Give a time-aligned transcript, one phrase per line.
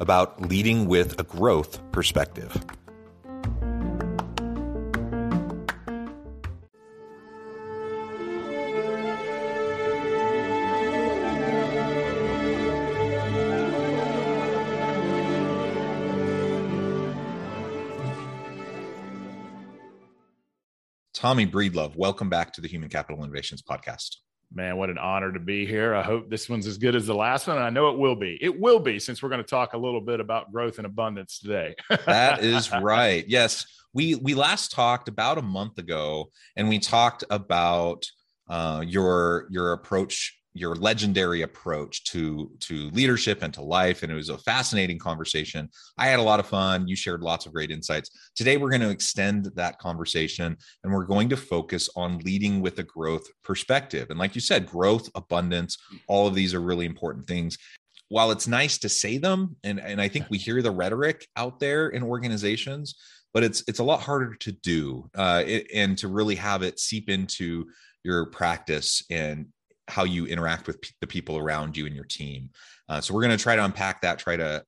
[0.00, 2.64] about leading with a growth perspective.
[21.18, 24.18] Tommy Breedlove, welcome back to the Human Capital Innovations Podcast.
[24.52, 25.94] Man, what an honor to be here.
[25.94, 27.56] I hope this one's as good as the last one.
[27.56, 28.38] And I know it will be.
[28.40, 31.38] It will be since we're going to talk a little bit about growth and abundance
[31.38, 31.74] today.
[32.06, 33.26] that is right.
[33.28, 33.66] Yes.
[33.92, 38.06] We we last talked about a month ago and we talked about
[38.48, 44.14] uh, your your approach your legendary approach to to leadership and to life and it
[44.14, 45.68] was a fascinating conversation.
[45.96, 46.88] I had a lot of fun.
[46.88, 48.10] You shared lots of great insights.
[48.34, 52.78] Today we're going to extend that conversation and we're going to focus on leading with
[52.78, 54.08] a growth perspective.
[54.10, 57.56] And like you said growth abundance all of these are really important things.
[58.10, 61.60] While it's nice to say them and, and i think we hear the rhetoric out
[61.60, 62.94] there in organizations
[63.34, 66.80] but it's it's a lot harder to do uh, it, and to really have it
[66.80, 67.66] seep into
[68.04, 69.46] your practice and
[69.88, 72.50] how you interact with p- the people around you and your team.
[72.88, 74.62] Uh, so we're going to try to unpack that, try to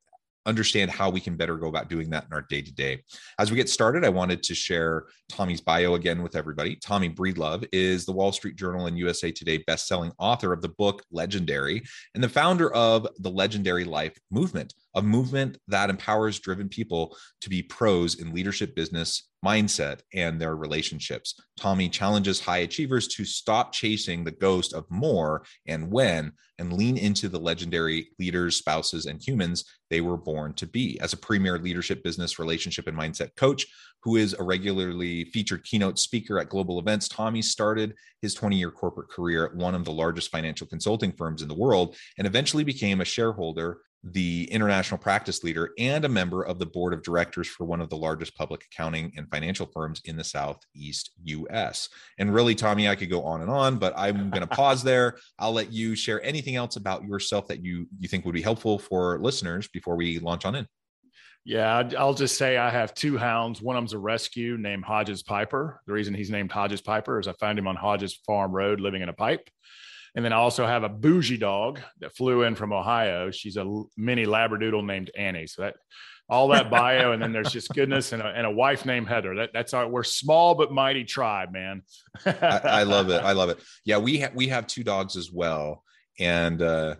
[0.46, 3.02] understand how we can better go about doing that in our day to day.
[3.38, 6.76] As we get started, I wanted to share Tommy's bio again with everybody.
[6.76, 11.02] Tommy Breedlove is the Wall Street Journal and USA Today best-selling author of the book
[11.12, 11.82] Legendary
[12.14, 17.50] and the founder of the Legendary Life movement, a movement that empowers driven people to
[17.50, 21.40] be pros in leadership, business, mindset and their relationships.
[21.56, 26.96] Tommy challenges high achievers to stop chasing the ghost of more and when and lean
[26.96, 31.00] into the legendary leaders, spouses, and humans they were born to be.
[31.00, 33.66] As a premier leadership, business, relationship, and mindset coach
[34.02, 38.70] who is a regularly featured keynote speaker at global events, Tommy started his 20 year
[38.70, 42.64] corporate career at one of the largest financial consulting firms in the world and eventually
[42.64, 47.46] became a shareholder the international practice leader and a member of the board of directors
[47.46, 51.88] for one of the largest public accounting and financial firms in the southeast US.
[52.18, 55.18] And really, Tommy, I could go on and on, but I'm going to pause there.
[55.38, 58.78] I'll let you share anything else about yourself that you you think would be helpful
[58.78, 60.66] for listeners before we launch on in.
[61.44, 63.62] Yeah, I'll just say I have two hounds.
[63.62, 65.80] One of them's a rescue named Hodges Piper.
[65.86, 69.00] The reason he's named Hodges Piper is I found him on Hodges Farm Road living
[69.00, 69.48] in a pipe.
[70.14, 73.30] And then I also have a bougie dog that flew in from Ohio.
[73.30, 75.46] She's a mini Labradoodle named Annie.
[75.46, 75.76] So that
[76.30, 79.34] all that bio, and then there's just goodness and a, and a wife named Heather.
[79.34, 81.82] That, that's our we're small but mighty tribe, man.
[82.24, 83.22] I, I, love it.
[83.22, 83.60] I love it.
[83.84, 85.82] Yeah, we have we have two dogs as well,
[86.18, 86.94] and uh,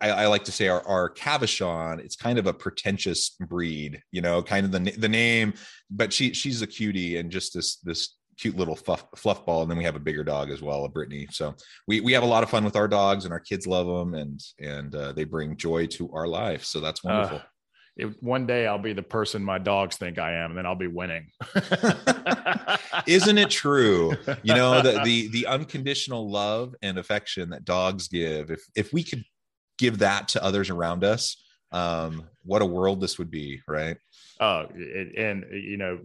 [0.00, 4.20] I, I, like to say our, our Cavachon, it's kind of a pretentious breed, you
[4.20, 5.54] know, kind of the the name,
[5.90, 9.62] but she she's a cutie and just this this cute little fluff, fluff ball.
[9.62, 11.26] And then we have a bigger dog as well, a Brittany.
[11.30, 11.54] So
[11.86, 14.14] we, we have a lot of fun with our dogs and our kids love them
[14.14, 16.64] and, and uh, they bring joy to our life.
[16.64, 17.38] So that's wonderful.
[17.38, 17.42] Uh,
[17.96, 20.76] it, one day I'll be the person my dogs think I am, and then I'll
[20.76, 21.30] be winning.
[23.08, 24.12] Isn't it true?
[24.44, 29.02] You know, the, the, the unconditional love and affection that dogs give, if, if we
[29.02, 29.24] could
[29.78, 31.42] give that to others around us,
[31.72, 33.96] um, what a world this would be, right?
[34.40, 34.66] Oh,
[35.16, 35.98] and you know,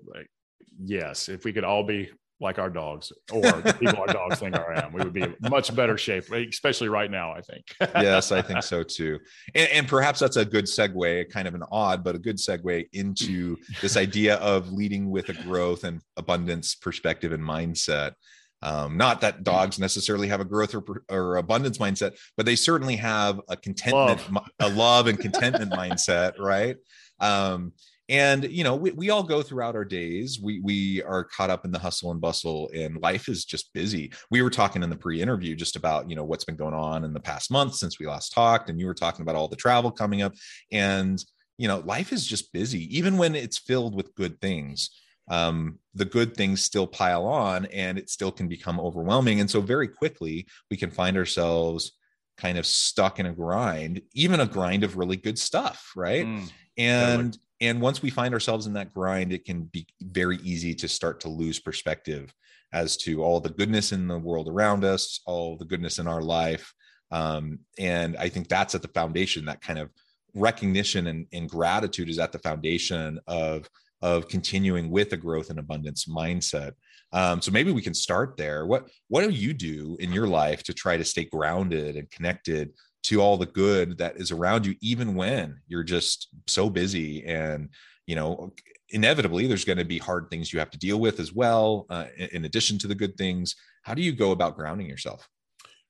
[0.83, 2.09] yes, if we could all be
[2.39, 4.91] like our dogs or the people our dogs think I am.
[4.91, 7.65] We would be in much better shape, especially right now, I think.
[7.95, 9.19] yes, I think so too.
[9.56, 12.88] And, and, perhaps that's a good segue, kind of an odd, but a good segue
[12.94, 18.13] into this idea of leading with a growth and abundance perspective and mindset.
[18.62, 22.95] Um, not that dogs necessarily have a growth or, or abundance mindset, but they certainly
[22.95, 24.50] have a contentment, love.
[24.59, 26.77] a love and contentment mindset, right?
[27.19, 27.74] Um,
[28.09, 30.39] and you know we, we all go throughout our days.
[30.41, 34.11] We we are caught up in the hustle and bustle and life is just busy.
[34.29, 37.13] We were talking in the pre-interview just about you know what's been going on in
[37.13, 39.91] the past month since we last talked and you were talking about all the travel
[39.91, 40.33] coming up.
[40.71, 41.23] And
[41.57, 44.89] you know life is just busy even when it's filled with good things.
[45.29, 49.39] Um, the good things still pile on and it still can become overwhelming.
[49.39, 51.94] And so very quickly we can find ourselves
[52.35, 56.25] kind of stuck in a grind even a grind of really good stuff right?
[56.25, 60.38] Mm, and totally and once we find ourselves in that grind it can be very
[60.38, 62.33] easy to start to lose perspective
[62.71, 66.21] as to all the goodness in the world around us all the goodness in our
[66.21, 66.73] life.
[67.11, 69.89] Um, and i think that's at the foundation that kind of
[70.33, 73.69] recognition and, and gratitude is at the foundation of
[74.01, 76.73] of continuing with a growth and abundance mindset.
[77.13, 78.65] Um, so maybe we can start there.
[78.65, 82.73] What what do you do in your life to try to stay grounded and connected
[83.03, 87.69] to all the good that is around you even when you're just so busy and
[88.07, 88.53] you know
[88.89, 92.05] inevitably there's going to be hard things you have to deal with as well uh,
[92.31, 93.55] in addition to the good things.
[93.81, 95.27] How do you go about grounding yourself?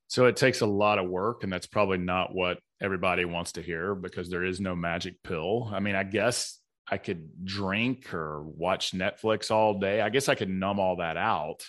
[0.08, 3.62] So it takes a lot of work and that's probably not what everybody wants to
[3.62, 5.70] hear because there is no magic pill.
[5.74, 10.02] I mean i guess i could drink or watch netflix all day.
[10.02, 11.64] I guess i could numb all that out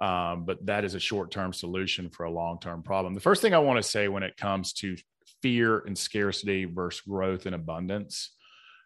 [0.00, 3.14] um, but that is a short term solution for a long term problem.
[3.14, 4.96] The first thing I want to say when it comes to
[5.42, 8.30] fear and scarcity versus growth and abundance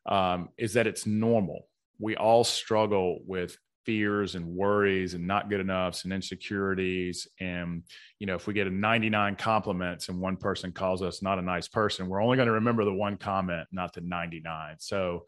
[0.07, 1.69] um, is that it's normal.
[1.99, 7.83] We all struggle with fears and worries and not good enoughs and insecurities and
[8.19, 11.43] you know if we get a 99 compliments and one person calls us not a
[11.43, 15.27] nice person we're only going to remember the one comment not the 99 so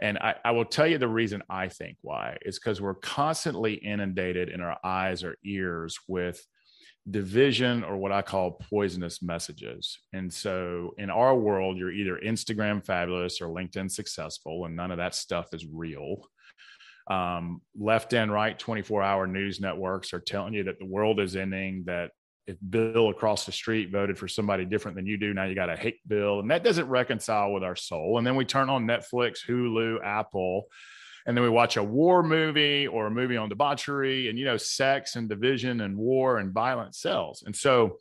[0.00, 3.74] and I, I, will tell you the reason I think why is because we're constantly
[3.74, 6.44] inundated in our eyes or ears with
[7.10, 9.98] division or what I call poisonous messages.
[10.12, 14.98] And so in our world, you're either Instagram fabulous or LinkedIn successful, and none of
[14.98, 16.28] that stuff is real.
[17.10, 21.34] Um, left and right 24 hour news networks are telling you that the world is
[21.34, 22.12] ending, that
[22.46, 25.66] if Bill across the street voted for somebody different than you do, now you got
[25.66, 26.40] to hate Bill.
[26.40, 28.18] And that doesn't reconcile with our soul.
[28.18, 30.66] And then we turn on Netflix, Hulu, Apple,
[31.26, 34.56] and then we watch a war movie or a movie on debauchery and, you know,
[34.56, 37.44] sex and division and war and violence sells.
[37.46, 37.98] And so,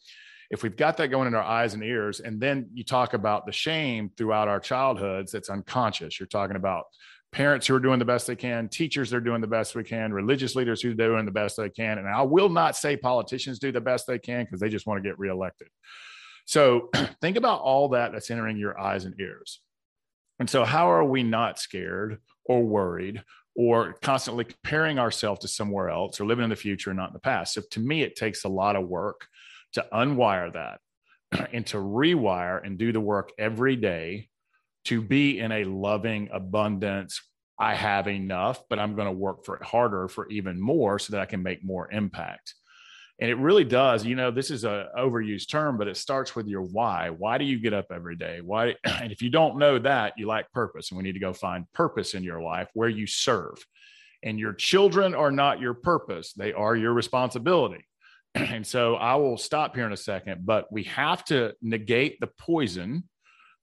[0.50, 3.46] if we've got that going in our eyes and ears, and then you talk about
[3.46, 6.88] the shame throughout our childhoods that's unconscious, you're talking about
[7.32, 9.84] parents who are doing the best they can, teachers that are doing the best we
[9.84, 11.98] can, religious leaders who are doing the best they can.
[11.98, 15.02] And I will not say politicians do the best they can because they just want
[15.02, 15.70] to get reelected.
[16.46, 16.90] So
[17.22, 19.62] think about all that that's entering your eyes and ears.
[20.42, 23.24] And so, how are we not scared or worried
[23.56, 27.14] or constantly comparing ourselves to somewhere else or living in the future, and not in
[27.14, 27.54] the past?
[27.54, 29.28] So, to me, it takes a lot of work
[29.74, 30.80] to unwire that
[31.54, 34.30] and to rewire and do the work every day
[34.86, 37.22] to be in a loving abundance.
[37.60, 41.12] I have enough, but I'm going to work for it harder for even more so
[41.12, 42.56] that I can make more impact.
[43.22, 44.04] And it really does.
[44.04, 47.12] You know, this is a overused term, but it starts with your why.
[47.12, 48.40] Why do you get up every day?
[48.44, 48.76] Why?
[48.86, 50.90] And if you don't know that, you lack purpose.
[50.90, 53.64] And we need to go find purpose in your life where you serve.
[54.24, 57.86] And your children are not your purpose; they are your responsibility.
[58.36, 62.30] And so I will stop here in a second, but we have to negate the
[62.40, 63.04] poison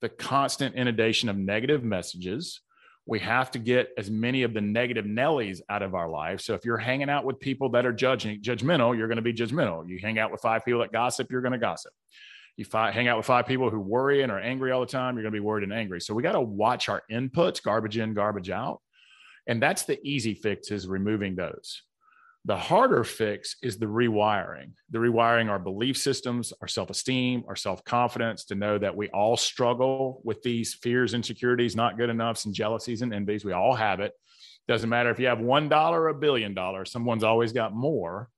[0.01, 2.61] the constant inundation of negative messages.
[3.05, 6.41] We have to get as many of the negative Nellies out of our life.
[6.41, 9.33] So if you're hanging out with people that are judging, judgmental, you're going to be
[9.33, 9.87] judgmental.
[9.89, 11.91] You hang out with five people that gossip, you're going to gossip.
[12.55, 15.15] You fi- hang out with five people who worry and are angry all the time,
[15.15, 16.01] you're going to be worried and angry.
[16.01, 18.81] So we got to watch our inputs, garbage in, garbage out.
[19.47, 21.81] And that's the easy fix is removing those.
[22.45, 27.55] The harder fix is the rewiring, the rewiring our belief systems, our self esteem, our
[27.55, 32.45] self confidence to know that we all struggle with these fears, insecurities, not good enoughs,
[32.45, 33.43] and jealousies and envies.
[33.43, 34.13] We all have it.
[34.67, 38.29] Doesn't matter if you have $1 or a billion dollars, someone's always got more.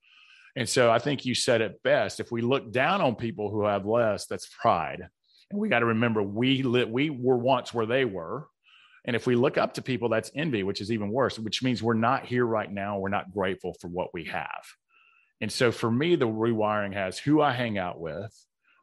[0.55, 2.19] And so I think you said it best.
[2.19, 5.07] If we look down on people who have less, that's pride.
[5.49, 8.47] And we got to remember we lit, we were once where they were.
[9.05, 11.81] And if we look up to people, that's envy, which is even worse, which means
[11.81, 12.99] we're not here right now.
[12.99, 14.63] We're not grateful for what we have.
[15.41, 18.31] And so for me, the rewiring has who I hang out with,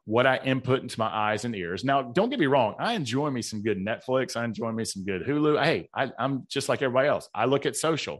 [0.03, 1.85] what I input into my eyes and ears.
[1.85, 2.75] Now, don't get me wrong.
[2.79, 4.35] I enjoy me some good Netflix.
[4.35, 5.63] I enjoy me some good Hulu.
[5.63, 7.29] Hey, I, I'm just like everybody else.
[7.33, 8.19] I look at social,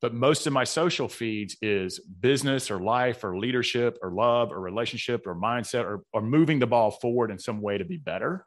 [0.00, 4.60] but most of my social feeds is business or life or leadership or love or
[4.60, 8.44] relationship or mindset or, or moving the ball forward in some way to be better.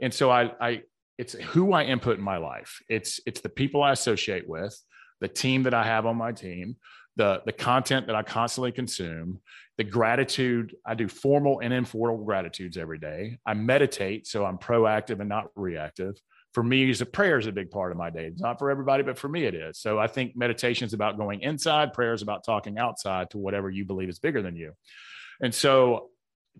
[0.00, 0.82] And so I, I,
[1.18, 2.80] it's who I input in my life.
[2.88, 4.78] It's it's the people I associate with,
[5.20, 6.76] the team that I have on my team,
[7.16, 9.40] the the content that I constantly consume,
[9.78, 10.74] the gratitude.
[10.84, 13.38] I do formal and informal gratitudes every day.
[13.46, 16.16] I meditate, so I'm proactive and not reactive.
[16.54, 18.26] for me, is a prayer is a big part of my day.
[18.26, 19.78] It's not for everybody, but for me, it is.
[19.80, 23.68] So I think meditation is about going inside, prayer is about talking outside to whatever
[23.68, 24.72] you believe is bigger than you.
[25.42, 26.10] And so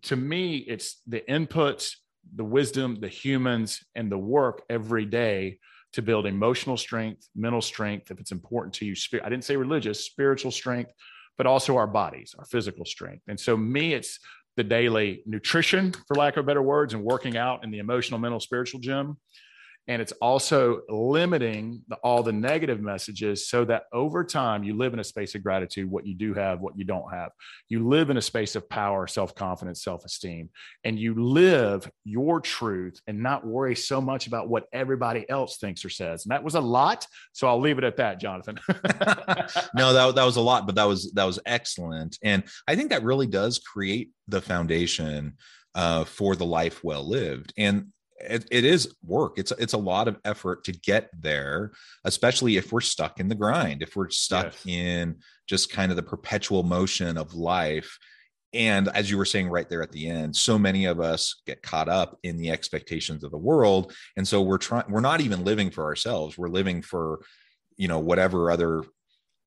[0.02, 1.94] to me, it's the inputs,
[2.34, 5.58] the wisdom, the humans, and the work every day
[5.92, 8.94] to build emotional strength, mental strength, if it's important to you.
[9.22, 10.92] I didn't say religious, spiritual strength,
[11.38, 13.22] but also our bodies, our physical strength.
[13.28, 14.18] And so, me, it's
[14.56, 18.40] the daily nutrition, for lack of better words, and working out in the emotional, mental,
[18.40, 19.16] spiritual gym
[19.86, 24.94] and it's also limiting the, all the negative messages so that over time you live
[24.94, 27.30] in a space of gratitude what you do have what you don't have.
[27.68, 30.48] You live in a space of power self-confidence self-esteem.
[30.84, 35.84] And you live your truth and not worry so much about what everybody else thinks
[35.84, 36.24] or says.
[36.24, 38.58] And that was a lot so i'll leave it at that jonathan.
[39.74, 42.18] No that, that was a lot but that was that was excellent.
[42.22, 45.36] And i think that really does create the foundation
[45.74, 47.52] uh, for the life well lived.
[47.58, 47.88] And
[48.28, 49.38] it, it is work.
[49.38, 51.72] It's it's a lot of effort to get there
[52.04, 54.66] especially if we're stuck in the grind if we're stuck yes.
[54.66, 55.16] in
[55.46, 57.98] just kind of the perpetual motion of life.
[58.52, 61.62] And as you were saying right there at the end so many of us get
[61.62, 63.92] caught up in the expectations of the world.
[64.16, 66.38] And so we're trying we're not even living for ourselves.
[66.38, 67.20] We're living for
[67.76, 68.84] you know whatever other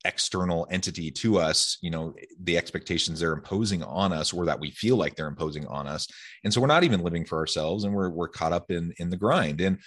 [0.07, 4.71] external entity to us you know the expectations they're imposing on us or that we
[4.71, 6.07] feel like they're imposing on us.
[6.43, 9.09] And so we're not even living for ourselves and we're we're caught up in in
[9.09, 9.59] the grind.
[9.61, 9.79] And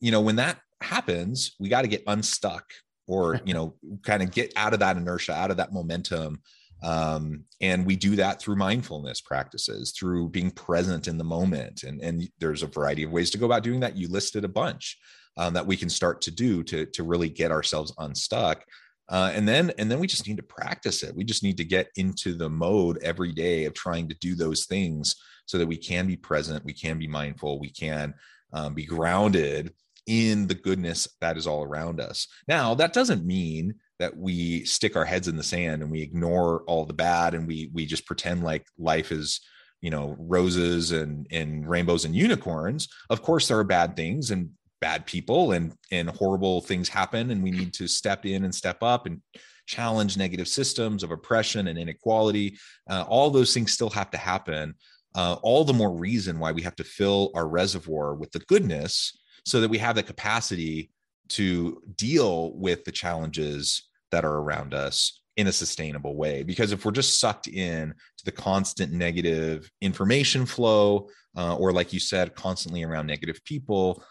[0.00, 2.64] you know when that happens we got to get unstuck
[3.06, 6.40] or you know kind of get out of that inertia out of that momentum.
[6.82, 11.82] Um, and we do that through mindfulness practices through being present in the moment.
[11.82, 13.96] And and there's a variety of ways to go about doing that.
[13.96, 14.98] You listed a bunch
[15.36, 18.64] um, that we can start to do to to really get ourselves unstuck
[19.08, 21.14] uh, and then and then we just need to practice it.
[21.14, 24.66] We just need to get into the mode every day of trying to do those
[24.66, 28.14] things so that we can be present we can be mindful we can
[28.54, 29.74] um, be grounded
[30.06, 32.26] in the goodness that is all around us.
[32.46, 36.62] Now that doesn't mean that we stick our heads in the sand and we ignore
[36.66, 39.40] all the bad and we we just pretend like life is
[39.80, 42.88] you know roses and and rainbows and unicorns.
[43.10, 44.50] Of course there are bad things and
[44.84, 48.82] bad people and and horrible things happen and we need to step in and step
[48.82, 49.22] up and
[49.66, 52.58] challenge negative systems of oppression and inequality.
[52.90, 54.74] Uh, all those things still have to happen
[55.14, 59.16] uh, all the more reason why we have to fill our reservoir with the goodness
[59.46, 60.90] so that we have the capacity
[61.28, 66.42] to deal with the challenges that are around us in a sustainable way.
[66.42, 71.92] Because if we're just sucked in to the constant negative information flow uh, or like
[71.92, 74.04] you said constantly around negative people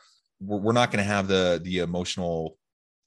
[0.45, 2.57] we're, we're not going to have the the emotional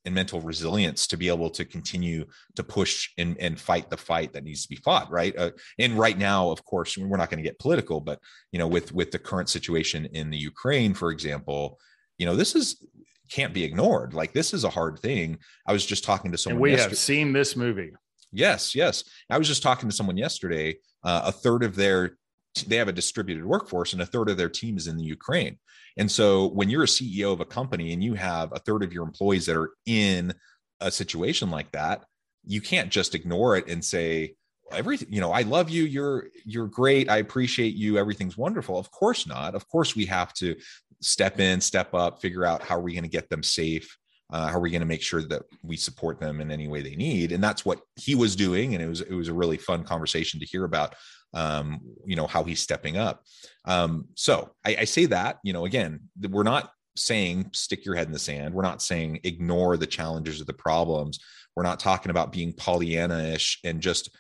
[0.05, 2.25] and mental resilience to be able to continue
[2.55, 5.37] to push and, and fight the fight that needs to be fought right?
[5.37, 8.21] Uh, and right now of course we're not going to get political but
[8.52, 11.78] you know with with the current situation in the ukraine for example
[12.19, 12.83] you know this is
[13.31, 14.14] can't be ignored.
[14.14, 15.38] Like this is a hard thing.
[15.66, 16.90] I was just talking to someone and we yesterday.
[16.90, 17.93] have seen this movie.
[18.33, 19.05] Yes yes.
[19.31, 22.16] I was just talking to someone yesterday uh, a third of their
[22.64, 25.58] they have a distributed workforce and a third of their team is in the Ukraine.
[25.96, 28.92] And so when you're a CEO of a company and you have a third of
[28.92, 30.34] your employees that are in
[30.80, 32.04] a situation like that,
[32.44, 34.34] you can't just ignore it and say
[34.72, 38.78] everything, you know, I love you, you're you're great, I appreciate you, everything's wonderful.
[38.78, 39.54] Of course not.
[39.54, 40.56] Of course we have to
[41.00, 43.96] step in, step up, figure out how are we going to get them safe
[44.30, 46.82] uh, how are we going to make sure that we support them in any way
[46.82, 49.56] they need and that's what he was doing and it was it was a really
[49.56, 50.94] fun conversation to hear about
[51.35, 53.25] um, you know how he's stepping up.
[53.64, 58.06] Um, so I, I say that you know again we're not saying stick your head
[58.06, 58.54] in the sand.
[58.54, 61.18] We're not saying ignore the challenges or the problems.
[61.54, 64.11] We're not talking about being Pollyanna-ish and just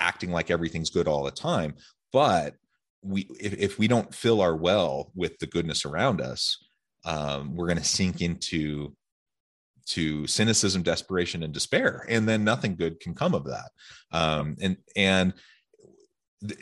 [0.00, 1.74] acting like everything's good all the time.
[2.12, 2.54] But
[3.02, 6.58] we if, if we don't fill our well with the goodness around us,
[7.04, 8.94] um, we're going to sink into
[9.86, 13.70] to cynicism, desperation, and despair, and then nothing good can come of that.
[14.10, 15.32] Um, and and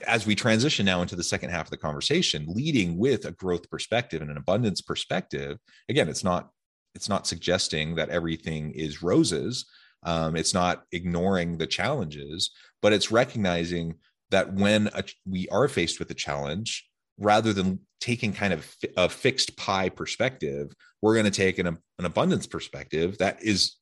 [0.06, 3.68] as we transition now into the second half of the conversation leading with a growth
[3.70, 6.50] perspective and an abundance perspective again it's not
[6.94, 9.66] it's not suggesting that everything is roses.
[10.04, 12.50] Um, it's not ignoring the challenges
[12.82, 13.94] but it's recognizing
[14.30, 16.88] that when a, we are faced with a challenge
[17.18, 22.04] rather than taking kind of a fixed pie perspective we're going to take an, an
[22.04, 23.76] abundance perspective that is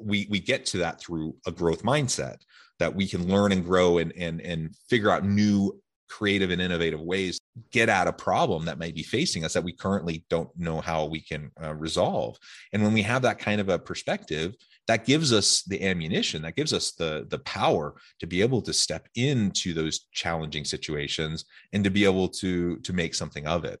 [0.00, 2.36] we we get to that through a growth mindset
[2.78, 7.00] that we can learn and grow and and and figure out new creative and innovative
[7.00, 7.38] ways
[7.70, 11.04] get at a problem that may be facing us that we currently don't know how
[11.04, 12.36] we can uh, resolve.
[12.72, 14.54] And when we have that kind of a perspective
[14.86, 18.72] that gives us the ammunition that gives us the the power to be able to
[18.72, 23.80] step into those challenging situations and to be able to to make something of it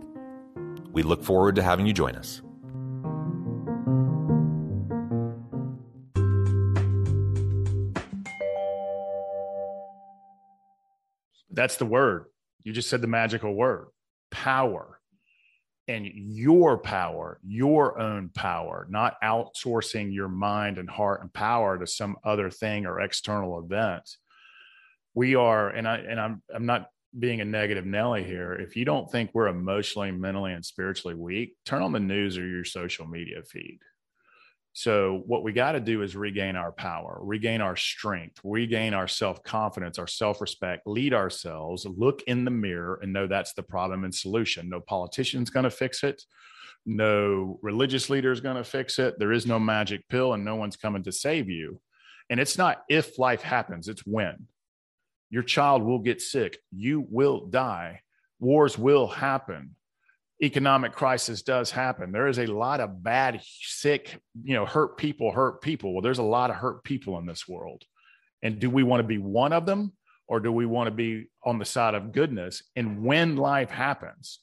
[0.91, 2.41] We look forward to having you join us.
[11.53, 12.25] That's the word.
[12.63, 13.87] You just said the magical word
[14.31, 14.97] power.
[15.87, 21.85] And your power, your own power, not outsourcing your mind and heart and power to
[21.85, 24.09] some other thing or external event.
[25.13, 28.85] We are, and I and I'm I'm not being a negative Nelly here, if you
[28.85, 33.05] don't think we're emotionally, mentally, and spiritually weak, turn on the news or your social
[33.05, 33.79] media feed.
[34.73, 39.07] So, what we got to do is regain our power, regain our strength, regain our
[39.07, 43.63] self confidence, our self respect, lead ourselves, look in the mirror, and know that's the
[43.63, 44.69] problem and solution.
[44.69, 46.23] No politician's going to fix it.
[46.85, 49.19] No religious leader is going to fix it.
[49.19, 51.81] There is no magic pill, and no one's coming to save you.
[52.29, 54.47] And it's not if life happens, it's when.
[55.31, 56.59] Your child will get sick.
[56.71, 58.01] You will die.
[58.39, 59.75] Wars will happen.
[60.43, 62.11] Economic crisis does happen.
[62.11, 65.93] There is a lot of bad, sick, you know, hurt people, hurt people.
[65.93, 67.83] Well, there's a lot of hurt people in this world.
[68.43, 69.93] And do we want to be one of them
[70.27, 72.63] or do we want to be on the side of goodness?
[72.75, 74.39] And when life happens,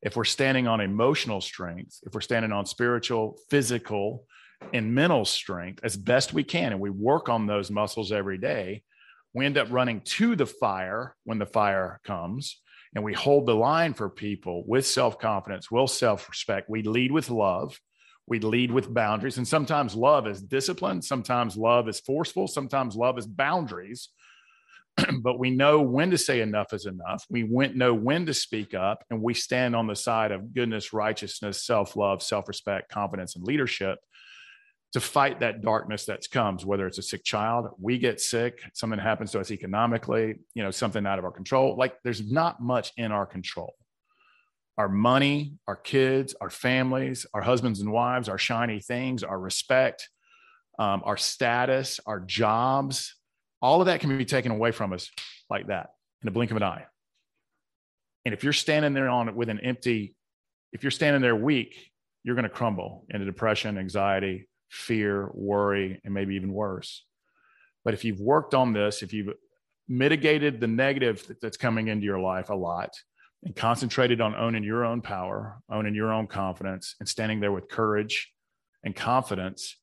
[0.00, 4.24] if we're standing on emotional strength, if we're standing on spiritual, physical,
[4.72, 8.82] and mental strength as best we can, and we work on those muscles every day,
[9.34, 12.60] we end up running to the fire when the fire comes
[12.94, 16.68] and we hold the line for people with self-confidence with self-respect.
[16.68, 17.78] We lead with love.
[18.26, 23.18] We lead with boundaries and sometimes love is discipline sometimes love is forceful sometimes love
[23.18, 24.10] is boundaries.
[25.22, 27.24] But we know when to say enough is enough.
[27.30, 31.64] We know when to speak up and we stand on the side of goodness righteousness
[31.64, 33.98] self-love self-respect confidence and leadership
[34.92, 38.98] to fight that darkness that comes, whether it's a sick child, we get sick, something
[38.98, 41.76] happens to us economically, you know, something out of our control.
[41.76, 43.74] Like there's not much in our control.
[44.76, 50.08] Our money, our kids, our families, our husbands and wives, our shiny things, our respect,
[50.78, 53.14] um, our status, our jobs,
[53.62, 55.08] All of that can be taken away from us
[55.48, 56.84] like that in a blink of an eye.
[58.24, 60.16] And if you're standing there on it with an empty,
[60.72, 61.90] if you're standing there weak,
[62.24, 67.04] you're going to crumble into depression, anxiety, fear, worry, and maybe even worse.
[67.84, 69.34] But if you've worked on this, if you've
[69.86, 72.90] mitigated the negative that's coming into your life a lot
[73.44, 77.68] and concentrated on owning your own power, owning your own confidence, and standing there with
[77.68, 78.32] courage
[78.82, 79.76] and confidence,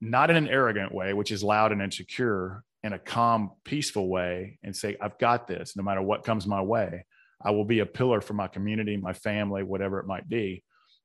[0.00, 4.58] not in an arrogant way, which is loud and insecure, in a calm, peaceful way,
[4.62, 7.04] and say, I've got this no matter what comes my way.
[7.44, 10.62] I will be a pillar for my community, my family, whatever it might be.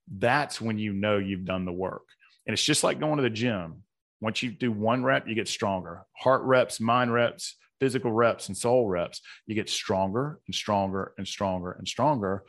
[0.08, 2.04] That's when you know you've done the work.
[2.46, 3.84] And it's just like going to the gym.
[4.22, 6.06] Once you do one rep, you get stronger.
[6.14, 11.28] Heart reps, mind reps, physical reps, and soul reps, you get stronger and stronger and
[11.28, 12.44] stronger and stronger.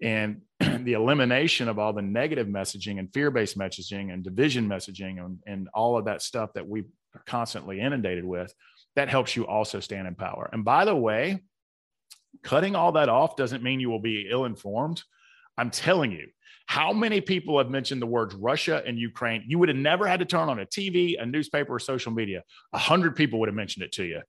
[0.00, 5.22] And the elimination of all the negative messaging and fear based messaging and division messaging
[5.22, 6.84] and, and all of that stuff that we
[7.14, 8.54] are constantly inundated with,
[8.96, 10.48] that helps you also stand in power.
[10.52, 11.40] And by the way,
[12.42, 15.02] cutting all that off doesn't mean you will be ill informed.
[15.58, 16.28] I'm telling you,
[16.68, 19.42] how many people have mentioned the words Russia and Ukraine?
[19.46, 22.42] You would have never had to turn on a TV, a newspaper, or social media.
[22.74, 24.20] A hundred people would have mentioned it to you.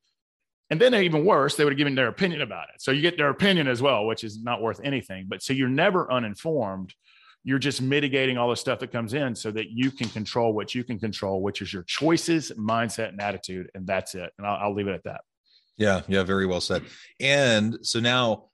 [0.69, 2.81] And then even worse, they would have given their opinion about it.
[2.81, 5.25] So you get their opinion as well, which is not worth anything.
[5.27, 6.93] But so you're never uninformed.
[7.43, 10.73] You're just mitigating all the stuff that comes in so that you can control what
[10.73, 13.69] you can control, which is your choices, mindset, and attitude.
[13.75, 14.31] And that's it.
[14.37, 15.21] And I'll, I'll leave it at that.
[15.77, 16.03] Yeah.
[16.07, 16.23] Yeah.
[16.23, 16.83] Very well said.
[17.19, 18.48] And so now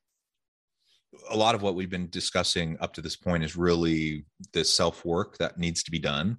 [1.30, 5.06] a lot of what we've been discussing up to this point is really the self
[5.06, 6.38] work that needs to be done.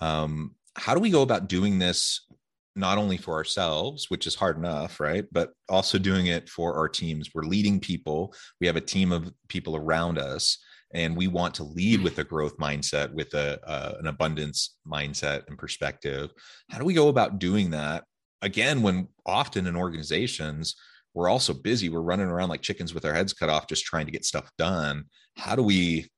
[0.00, 2.26] Um, how do we go about doing this
[2.74, 5.26] not only for ourselves, which is hard enough, right?
[5.30, 7.30] But also doing it for our teams.
[7.34, 8.34] We're leading people.
[8.60, 10.58] We have a team of people around us,
[10.94, 15.42] and we want to lead with a growth mindset, with a uh, an abundance mindset
[15.48, 16.30] and perspective.
[16.70, 18.04] How do we go about doing that?
[18.40, 20.74] Again, when often in organizations,
[21.14, 21.88] we're also busy.
[21.88, 24.50] We're running around like chickens with our heads cut off, just trying to get stuff
[24.56, 25.04] done.
[25.36, 26.10] How do we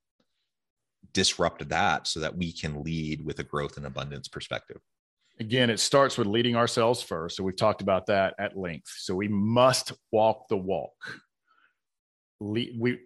[1.12, 4.78] disrupt that so that we can lead with a growth and abundance perspective?
[5.40, 7.37] Again, it starts with leading ourselves first.
[7.37, 8.92] So we've talked about that at length.
[8.98, 10.92] So we must walk the walk.
[12.38, 13.00] we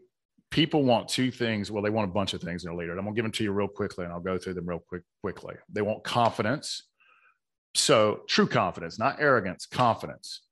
[0.50, 1.70] people want two things.
[1.70, 2.92] Well, they want a bunch of things in a leader.
[2.92, 5.02] I'm gonna give them to you real quickly, and I'll go through them real quick
[5.22, 5.54] quickly.
[5.70, 6.82] They want confidence.
[7.74, 10.42] So true confidence, not arrogance, confidence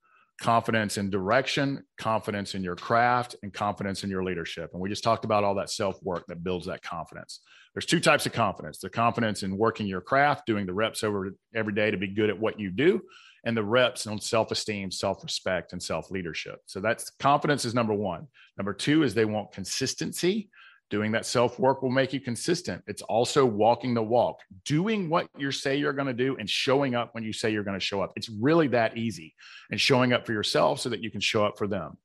[0.41, 4.71] confidence in direction, confidence in your craft, and confidence in your leadership.
[4.73, 7.41] And we just talked about all that self work that builds that confidence.
[7.75, 11.31] There's two types of confidence the confidence in working your craft, doing the reps over
[11.55, 13.01] every day to be good at what you do,
[13.45, 16.61] and the reps on self esteem, self respect, and self leadership.
[16.67, 18.27] So that's confidence is number one.
[18.59, 20.51] Number two is they want consistency.
[20.89, 22.83] Doing that self work will make you consistent.
[22.87, 26.95] It's also walking the walk, doing what you say you're going to do and showing
[26.95, 28.13] up when you say you're going to show up.
[28.15, 29.35] It's really that easy.
[29.71, 31.99] And showing up for yourself so that you can show up for them.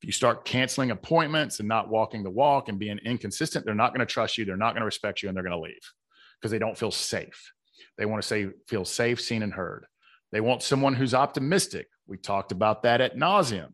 [0.00, 3.94] If you start canceling appointments and not walking the walk and being inconsistent, they're not
[3.94, 4.44] going to trust you.
[4.44, 5.92] They're not going to respect you and they're going to leave
[6.40, 7.52] because they don't feel safe.
[7.96, 9.86] They want to say, feel safe, seen, and heard.
[10.32, 11.88] They want someone who's optimistic.
[12.06, 13.72] We talked about that at nauseum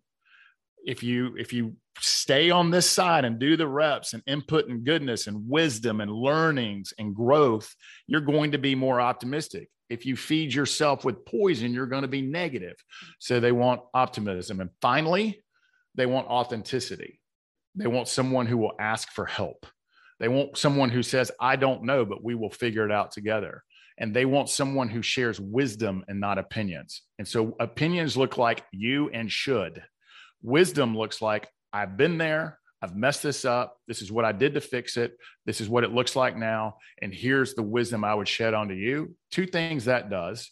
[0.84, 4.84] if you if you stay on this side and do the reps and input and
[4.84, 7.74] goodness and wisdom and learnings and growth
[8.06, 9.68] you're going to be more optimistic.
[9.90, 12.76] If you feed yourself with poison you're going to be negative.
[13.18, 14.60] So they want optimism.
[14.60, 15.42] And finally
[15.94, 17.20] they want authenticity.
[17.74, 19.66] They want someone who will ask for help.
[20.18, 23.62] They want someone who says i don't know but we will figure it out together.
[23.98, 27.02] And they want someone who shares wisdom and not opinions.
[27.18, 29.82] And so opinions look like you and should
[30.42, 32.58] Wisdom looks like I've been there.
[32.82, 33.76] I've messed this up.
[33.86, 35.16] This is what I did to fix it.
[35.46, 36.78] This is what it looks like now.
[37.00, 39.14] And here's the wisdom I would shed onto you.
[39.30, 40.50] Two things that does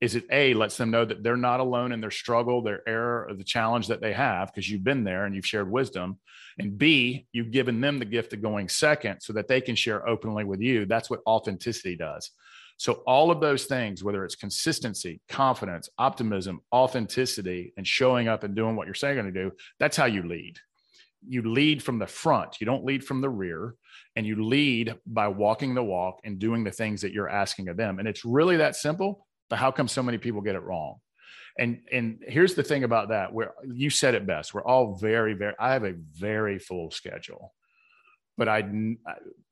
[0.00, 3.26] is it A, lets them know that they're not alone in their struggle, their error,
[3.28, 6.18] or the challenge that they have because you've been there and you've shared wisdom.
[6.58, 10.08] And B, you've given them the gift of going second so that they can share
[10.08, 10.86] openly with you.
[10.86, 12.30] That's what authenticity does.
[12.80, 18.56] So, all of those things, whether it's consistency, confidence, optimism, authenticity, and showing up and
[18.56, 20.56] doing what you're saying you're going to do, that's how you lead.
[21.28, 23.74] You lead from the front, you don't lead from the rear,
[24.16, 27.76] and you lead by walking the walk and doing the things that you're asking of
[27.76, 27.98] them.
[27.98, 29.26] And it's really that simple.
[29.50, 31.00] But how come so many people get it wrong?
[31.58, 34.54] And and here's the thing about that where you said it best.
[34.54, 37.52] We're all very, very, I have a very full schedule
[38.40, 38.62] but I,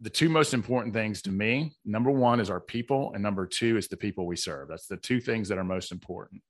[0.00, 3.76] the two most important things to me, number one is our people, and number two
[3.76, 4.68] is the people we serve.
[4.68, 6.40] That's the two things that are most important.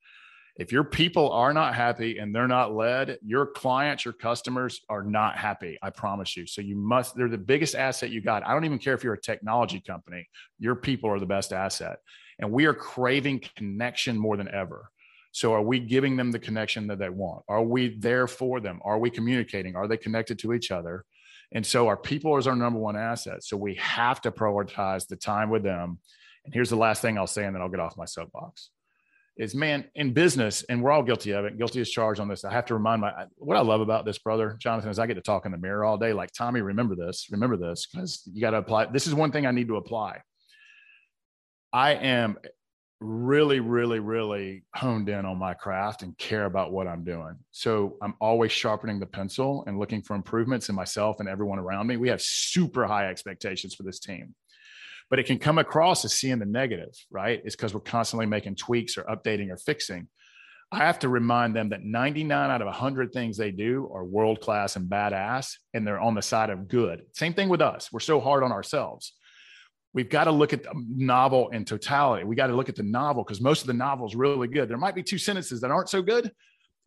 [0.55, 5.03] If your people are not happy and they're not led, your clients, your customers are
[5.03, 5.79] not happy.
[5.83, 6.47] I promise you.
[6.47, 8.47] So you must, they're the biggest asset you got.
[8.47, 10.29] I don't even care if you're a technology company,
[10.61, 11.99] your people are the best asset.
[12.39, 14.93] And we are craving connection more than ever.
[15.33, 17.43] So, are we giving them the connection that they want?
[17.49, 18.79] Are we there for them?
[18.85, 19.75] Are we communicating?
[19.75, 21.05] Are they connected to each other?
[21.53, 23.43] And so, our people is our number one asset.
[23.43, 25.99] So, we have to prioritize the time with them.
[26.45, 28.71] And here's the last thing I'll say, and then I'll get off my soapbox
[29.39, 32.45] is man in business and we're all guilty of it guilty as charged on this
[32.45, 35.15] i have to remind my what i love about this brother jonathan is i get
[35.15, 38.41] to talk in the mirror all day like tommy remember this remember this because you
[38.41, 40.21] got to apply this is one thing i need to apply
[41.73, 42.37] i am
[43.01, 47.37] really, really, really honed in on my craft and care about what I'm doing.
[47.53, 51.87] So I'm always sharpening the pencil and looking for improvements in myself and everyone around
[51.87, 51.97] me.
[51.97, 54.35] We have super high expectations for this team,
[55.11, 57.41] but it can come across as seeing the negative, right?
[57.45, 60.09] It's because we're constantly making tweaks or updating or fixing.
[60.73, 64.41] I have to remind them that 99 out of 100 things they do are world
[64.41, 67.03] class and badass, and they're on the side of good.
[67.13, 67.91] Same thing with us.
[67.91, 69.15] We're so hard on ourselves
[69.99, 72.23] we've got to look at the novel in totality.
[72.23, 74.71] We got to look at the novel because most of the novel is really good.
[74.71, 76.31] There might be two sentences that aren't so good,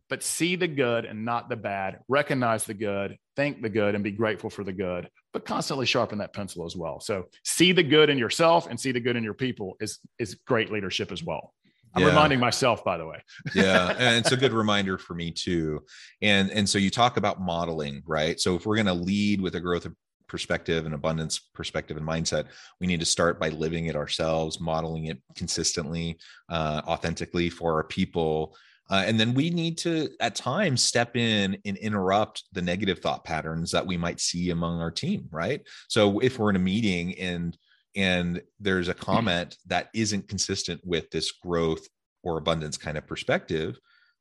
[0.10, 2.00] but see the good and not the bad.
[2.08, 6.20] Recognize the good, thank the good, and be grateful for the good, but constantly sharpen
[6.20, 7.02] that pencil as well.
[7.02, 10.36] So see the good in yourself and see the good in your people is is
[10.48, 11.54] great leadership as well.
[11.94, 12.08] I'm yeah.
[12.08, 13.22] reminding myself, by the way.
[13.54, 15.82] yeah, and it's a good reminder for me too.
[16.22, 18.40] And and so you talk about modeling, right?
[18.40, 19.86] So if we're going to lead with a growth
[20.32, 22.46] perspective and abundance perspective and mindset
[22.80, 26.18] we need to start by living it ourselves modeling it consistently
[26.50, 28.56] uh, authentically for our people.
[28.90, 33.24] Uh, and then we need to at times step in and interrupt the negative thought
[33.26, 35.62] patterns that we might see among our team right?
[35.90, 37.58] So if we're in a meeting and
[37.98, 41.86] and there's a comment that isn't consistent with this growth
[42.24, 43.78] or abundance kind of perspective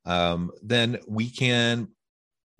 [0.06, 1.86] um, then we can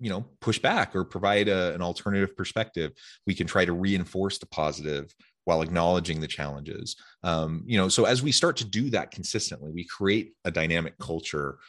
[0.01, 2.91] you know push back or provide a, an alternative perspective.
[3.27, 5.13] We can try to reinforce the positive
[5.45, 6.95] while acknowledging the challenges.
[7.23, 10.97] Um, you know so as we start to do that consistently we create a dynamic
[10.97, 11.59] culture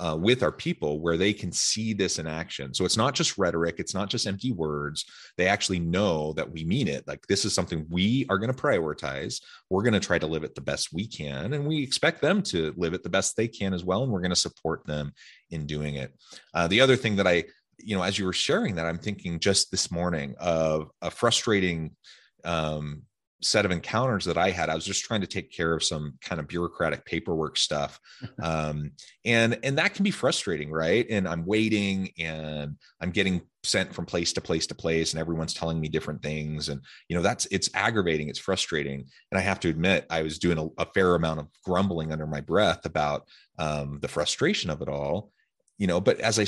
[0.00, 2.72] uh, with our people where they can see this in action.
[2.72, 5.04] So it's not just rhetoric it's not just empty words.
[5.36, 7.06] They actually know that we mean it.
[7.08, 9.40] Like this is something we are going to prioritize.
[9.70, 12.42] We're going to try to live it the best we can and we expect them
[12.44, 15.12] to live it the best they can as well and we're going to support them
[15.50, 16.14] in doing it.
[16.54, 17.42] Uh, the other thing that i
[17.78, 21.96] you know, as you were sharing that, I'm thinking just this morning of a frustrating
[22.44, 23.02] um,
[23.40, 24.68] set of encounters that I had.
[24.68, 28.00] I was just trying to take care of some kind of bureaucratic paperwork stuff,
[28.42, 28.92] um,
[29.24, 31.06] and and that can be frustrating, right?
[31.08, 35.54] And I'm waiting, and I'm getting sent from place to place to place, and everyone's
[35.54, 39.60] telling me different things, and you know that's it's aggravating, it's frustrating, and I have
[39.60, 43.28] to admit I was doing a, a fair amount of grumbling under my breath about
[43.58, 45.32] um, the frustration of it all
[45.78, 46.46] you know but as i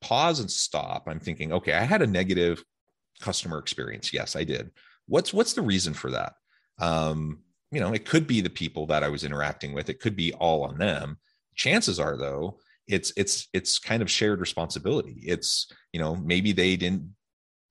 [0.00, 2.64] pause and stop i'm thinking okay i had a negative
[3.20, 4.12] customer experience.
[4.12, 4.70] Yes i did.
[5.06, 6.34] What's what's the reason for that?
[6.78, 9.88] Um you know it could be the people that i was interacting with.
[9.88, 11.18] It could be all on them.
[11.54, 12.58] Chances are though
[12.88, 15.22] it's it's it's kind of shared responsibility.
[15.22, 17.14] It's you know maybe they didn't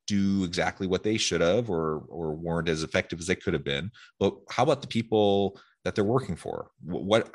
[0.07, 3.63] do exactly what they should have or or weren't as effective as they could have
[3.63, 6.71] been but how about the people that they're working for?
[6.83, 7.29] What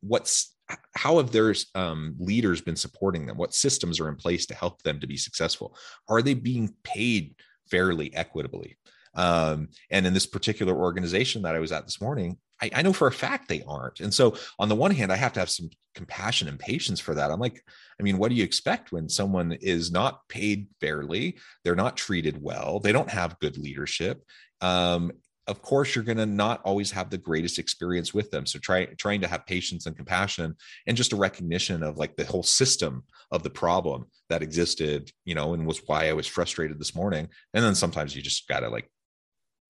[0.00, 0.54] what's
[0.94, 3.36] how have their um, leaders been supporting them?
[3.36, 5.76] What systems are in place to help them to be successful?
[6.08, 7.34] Are they being paid
[7.70, 8.76] fairly, equitably?
[9.14, 12.92] Um, and in this particular organization that I was at this morning, I, I, know
[12.92, 14.00] for a fact they aren't.
[14.00, 17.14] And so, on the one hand, I have to have some compassion and patience for
[17.14, 17.30] that.
[17.30, 17.64] I'm like,
[17.98, 21.38] I mean, what do you expect when someone is not paid fairly?
[21.64, 22.78] They're not treated well.
[22.78, 24.22] They don't have good leadership.
[24.60, 25.12] Um,
[25.50, 28.46] of course you're going to not always have the greatest experience with them.
[28.46, 30.54] So try trying to have patience and compassion
[30.86, 35.34] and just a recognition of like the whole system of the problem that existed you
[35.34, 37.28] know and was why i was frustrated this morning.
[37.52, 38.88] And then sometimes you just gotta like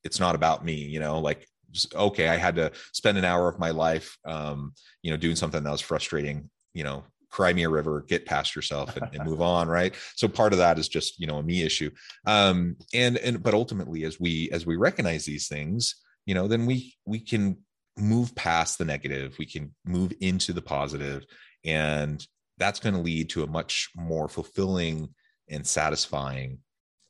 [0.04, 1.46] it's not about me you know like
[1.94, 5.62] okay i had to spend an hour of my life um you know doing something
[5.62, 9.40] that was frustrating you know cry me a river get past yourself and, and, move
[9.40, 9.94] on right?
[10.16, 11.90] So part of that is just you know a me issue.
[12.26, 16.66] Um and and but ultimately as we as we recognize these things you know then
[16.66, 17.56] we we can
[17.98, 21.26] move past the negative we can move into the positive
[21.64, 22.26] and
[22.60, 25.08] that's going to lead to a much more fulfilling
[25.48, 26.58] and satisfying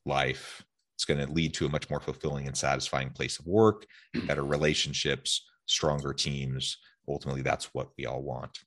[0.07, 0.65] life.
[0.97, 3.87] It's going to lead to a much more fulfilling and satisfying place of work
[4.27, 6.79] better relationships stronger teams.
[7.09, 8.59] Ultimately that's what we all want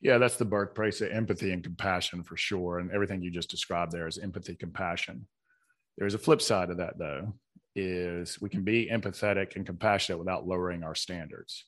[0.00, 2.78] yeah, that's the birthplace of empathy and compassion for sure.
[2.78, 5.26] And everything you just described there is empathy, compassion.
[5.96, 7.32] There's a flip side of that, though,
[7.74, 11.64] is we can be empathetic and compassionate without lowering our standards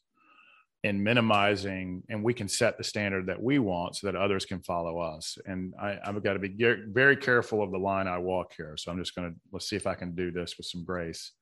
[0.85, 4.61] and minimizing, and we can set the standard that we want so that others can
[4.61, 5.37] follow us.
[5.45, 6.55] And I, I've got to be
[6.87, 8.77] very careful of the line I walk here.
[8.77, 11.33] So I'm just going to let's see if I can do this with some grace.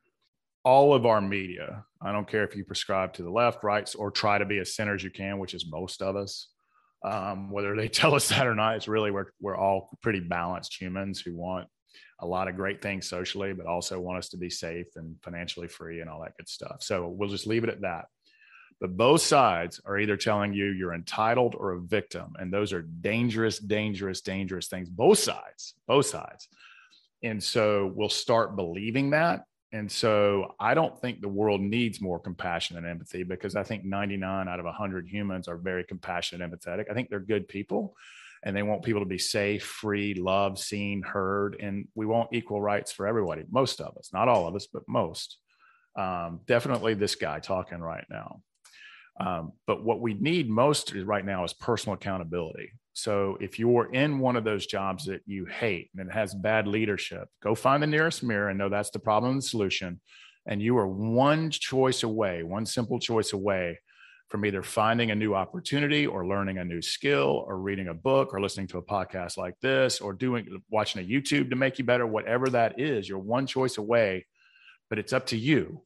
[0.64, 4.11] All of our media, I don't care if you prescribe to the left, right, or
[4.11, 6.49] try to be as center as you can, which is most of us
[7.07, 10.79] Um, whether they tell us that or not, it's really we're we're all pretty balanced
[10.81, 11.69] humans who want
[12.21, 15.69] a lot of great things socially, but also want us to be safe and financially
[15.69, 16.79] free and all that good stuff.
[16.81, 18.07] So we'll just leave it at that.
[18.81, 22.35] But both sides are either telling you you're entitled or a victim.
[22.38, 24.90] And those are dangerous, dangerous, dangerous things.
[24.90, 26.49] Both sides, both sides.
[27.23, 29.45] And so we'll start believing that.
[29.72, 33.85] And so I don't think the world needs more compassion and empathy because I think
[33.85, 36.90] 99 out of 100 humans are very compassionate and empathetic.
[36.90, 37.94] I think they're good people
[38.42, 41.57] and they want people to be safe, free, loved, seen, heard.
[41.61, 44.83] And we want equal rights for everybody, most of us, not all of us, but
[44.87, 45.38] most.
[45.96, 48.42] Um, definitely this guy talking right now.
[49.18, 52.72] Um, but what we need most right now is personal accountability.
[52.92, 56.66] So if you're in one of those jobs that you hate and it has bad
[56.66, 60.00] leadership, go find the nearest mirror and know that's the problem and the solution.
[60.46, 63.81] And you are one choice away, one simple choice away
[64.29, 68.35] from either finding a new opportunity or learning a new skill or reading a book
[68.35, 71.85] or listening to a podcast like this or doing watching a YouTube to make you
[71.85, 74.26] better, whatever that is, you're one choice away,
[74.90, 75.83] but it's up to you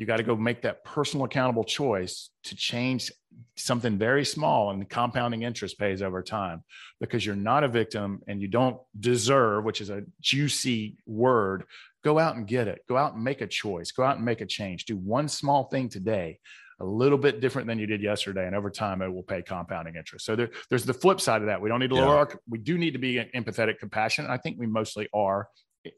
[0.00, 3.12] you got to go make that personal accountable choice to change
[3.54, 6.64] something very small and the compounding interest pays over time.
[7.02, 11.64] Because you're not a victim and you don't deserve which is a juicy word
[12.02, 12.80] go out and get it.
[12.88, 13.92] Go out and make a choice.
[13.92, 14.86] Go out and make a change.
[14.86, 16.40] Do one small thing today
[16.80, 19.96] a little bit different than you did yesterday and over time it will pay compounding
[19.96, 20.24] interest.
[20.24, 21.60] So there, there's the flip side of that.
[21.60, 22.20] We don't need to lower yeah.
[22.20, 25.46] our we do need to be empathetic compassionate i think we mostly are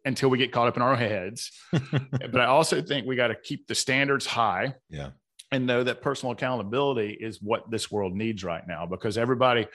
[0.04, 1.50] until we get caught up in our heads.
[1.72, 4.74] but I also think we got to keep the standards high.
[4.88, 5.10] Yeah.
[5.50, 9.66] And know that personal accountability is what this world needs right now because everybody,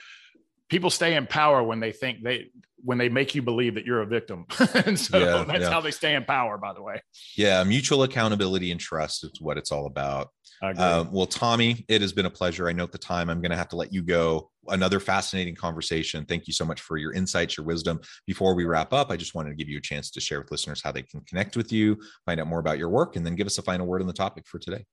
[0.68, 2.46] people stay in power when they think they,
[2.78, 4.44] when they make you believe that you're a victim.
[4.74, 5.70] and so yeah, that's yeah.
[5.70, 7.00] how they stay in power, by the way.
[7.36, 7.62] Yeah.
[7.62, 10.30] Mutual accountability and trust is what it's all about.
[10.60, 12.68] Uh, well, Tommy, it has been a pleasure.
[12.68, 14.50] I know at the time I'm going to have to let you go.
[14.70, 16.24] Another fascinating conversation.
[16.24, 18.00] Thank you so much for your insights, your wisdom.
[18.26, 20.50] Before we wrap up, I just wanted to give you a chance to share with
[20.50, 23.34] listeners how they can connect with you, find out more about your work, and then
[23.34, 24.84] give us a final word on the topic for today.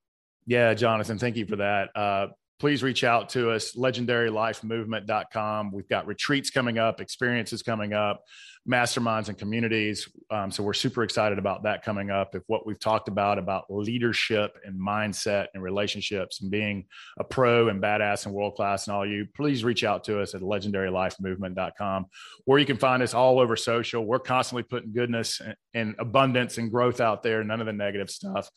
[0.47, 1.89] Yeah, Jonathan, thank you for that.
[1.95, 2.27] Uh,
[2.59, 5.71] please reach out to us, legendarylifemovement.com.
[5.71, 8.23] We've got retreats coming up, experiences coming up
[8.69, 10.09] masterminds and communities.
[10.31, 12.33] Um, so we're super excited about that coming up.
[12.33, 16.85] If what we've talked about about leadership and mindset and relationships and being
[17.19, 20.33] a pro and badass and world class and all you, please reach out to us
[20.33, 22.07] at legendarylifemovement.com,
[22.45, 24.03] where you can find us all over social.
[24.03, 25.41] We're constantly putting goodness
[25.75, 28.49] and abundance and growth out there, none of the negative stuff.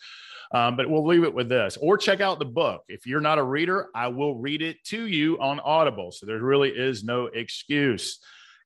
[0.55, 2.83] Um, but we'll leave it with this or check out the book.
[2.89, 6.13] If you're not a reader, I will read it to you on Audible.
[6.13, 8.19] So there really is no excuse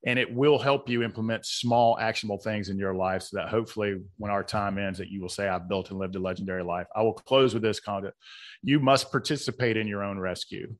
[0.05, 3.95] and it will help you implement small actionable things in your life so that hopefully
[4.17, 6.87] when our time ends that you will say i've built and lived a legendary life.
[6.95, 8.13] I will close with this comment
[8.61, 10.73] you must participate in your own rescue.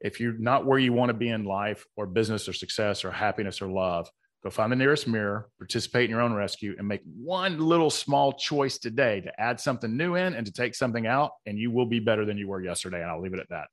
[0.00, 3.10] If you're not where you want to be in life or business or success or
[3.10, 4.10] happiness or love
[4.42, 8.32] go find the nearest mirror participate in your own rescue and make one little small
[8.32, 11.86] choice today to add something new in and to take something out and you will
[11.86, 13.68] be better than you were yesterday and i'll leave it at that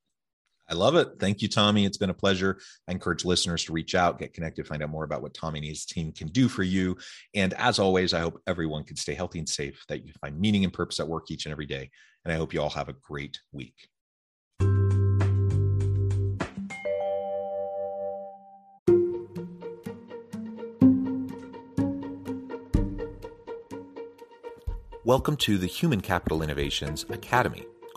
[0.70, 1.12] I love it.
[1.18, 1.86] Thank you, Tommy.
[1.86, 2.60] It's been a pleasure.
[2.90, 5.66] I encourage listeners to reach out, get connected, find out more about what Tommy and
[5.66, 6.98] his team can do for you.
[7.34, 10.66] And as always, I hope everyone can stay healthy and safe, that you find meaning
[10.66, 11.90] and purpose at work each and every day.
[12.26, 13.88] And I hope you all have a great week.
[25.06, 27.66] Welcome to the Human Capital Innovations Academy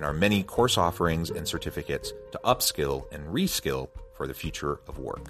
[0.00, 4.98] and our many course offerings and certificates to upskill and reskill for the future of
[4.98, 5.28] work.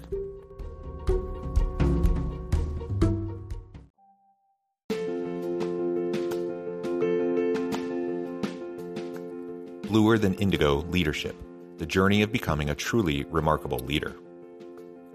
[9.89, 11.35] Bluer Than Indigo Leadership
[11.77, 14.15] The Journey of Becoming a Truly Remarkable Leader.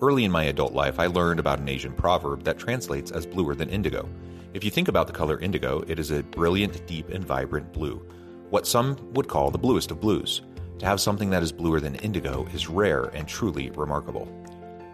[0.02, 3.54] Early in my adult life, I learned about an Asian proverb that translates as bluer
[3.54, 4.06] than indigo.
[4.52, 8.06] If you think about the color indigo, it is a brilliant, deep, and vibrant blue
[8.50, 10.42] what some would call the bluest of blues.
[10.78, 14.28] To have something that is bluer than indigo is rare and truly remarkable.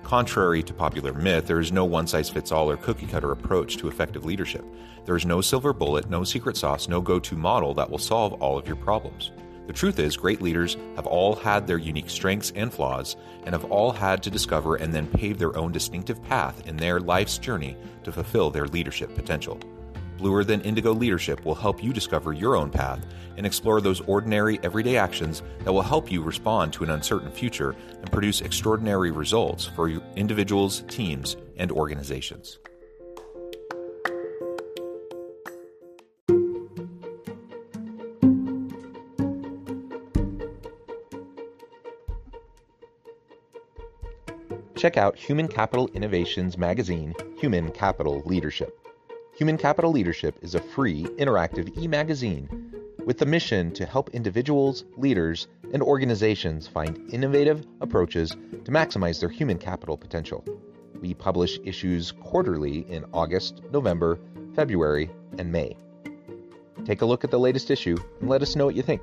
[0.02, 3.76] Contrary to popular myth, there is no one size fits all or cookie cutter approach
[3.76, 4.64] to effective leadership.
[5.04, 8.34] There is no silver bullet, no secret sauce, no go to model that will solve
[8.34, 9.32] all of your problems.
[9.66, 13.64] The truth is, great leaders have all had their unique strengths and flaws, and have
[13.66, 17.76] all had to discover and then pave their own distinctive path in their life's journey
[18.02, 19.58] to fulfill their leadership potential.
[20.22, 23.04] Bluer Than Indigo Leadership will help you discover your own path
[23.36, 27.74] and explore those ordinary, everyday actions that will help you respond to an uncertain future
[27.90, 32.60] and produce extraordinary results for individuals, teams, and organizations.
[44.76, 48.81] Check out Human Capital Innovations magazine, Human Capital Leadership.
[49.42, 52.48] Human Capital Leadership is a free, interactive e magazine
[53.04, 59.28] with the mission to help individuals, leaders, and organizations find innovative approaches to maximize their
[59.28, 60.44] human capital potential.
[61.00, 64.20] We publish issues quarterly in August, November,
[64.54, 65.76] February, and May.
[66.84, 69.02] Take a look at the latest issue and let us know what you think.